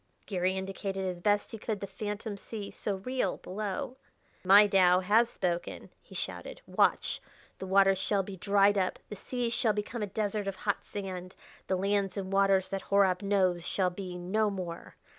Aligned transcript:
Garry 0.25 0.57
indicated 0.57 1.05
as 1.05 1.19
best 1.19 1.51
he 1.51 1.59
could 1.59 1.79
the 1.79 1.85
phantom 1.85 2.35
sea, 2.35 2.71
so 2.71 2.95
real, 2.95 3.37
below. 3.37 3.97
"My 4.43 4.65
Tao 4.65 5.01
has 5.01 5.29
spoken," 5.29 5.91
he 6.01 6.15
shouted: 6.15 6.59
"watch! 6.65 7.21
The 7.59 7.67
waters 7.67 7.99
shall 7.99 8.23
be 8.23 8.35
dried 8.35 8.79
up; 8.79 8.97
the 9.09 9.15
seas 9.15 9.53
shall 9.53 9.73
become 9.73 10.01
a 10.01 10.07
desert 10.07 10.47
of 10.47 10.55
hot 10.55 10.85
sand; 10.87 11.35
the 11.67 11.75
lands 11.75 12.17
and 12.17 12.33
waters 12.33 12.69
that 12.69 12.81
Horab 12.89 13.21
knows 13.21 13.63
shall 13.63 13.91
be 13.91 14.17
no 14.17 14.49
more! 14.49 14.95